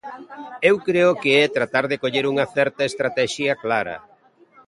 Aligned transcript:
Eu 0.69 0.75
creo 0.87 1.11
que 1.21 1.31
é 1.43 1.53
tratar 1.57 1.85
de 1.91 1.99
coller 2.03 2.25
unha 2.31 2.45
certa 2.55 2.87
estratexia 2.91 3.53
clara. 3.63 3.95